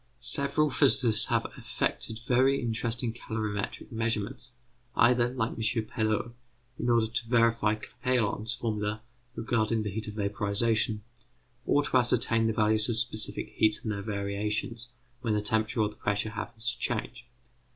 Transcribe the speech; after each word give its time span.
Several 0.17 0.71
physicists 0.71 1.25
have 1.27 1.45
effected 1.59 2.17
very 2.25 2.59
interesting 2.59 3.13
calorimetric 3.13 3.91
measurements, 3.91 4.49
either, 4.95 5.29
like 5.29 5.49
M. 5.51 5.57
Perot, 5.59 6.31
in 6.79 6.89
order 6.89 7.05
to 7.05 7.27
verify 7.27 7.75
Clapeyron's 7.75 8.55
formula 8.55 9.03
regarding 9.35 9.83
the 9.83 9.91
heat 9.91 10.07
of 10.07 10.15
vaporization, 10.15 11.03
or 11.67 11.83
to 11.83 11.97
ascertain 11.97 12.47
the 12.47 12.51
values 12.53 12.89
of 12.89 12.97
specific 12.97 13.49
heats 13.55 13.83
and 13.83 13.91
their 13.91 14.01
variations 14.01 14.87
when 15.21 15.35
the 15.35 15.39
temperature 15.43 15.81
or 15.81 15.89
the 15.89 15.97
pressure 15.97 16.31
happens 16.31 16.71
to 16.71 16.79
change. 16.79 17.27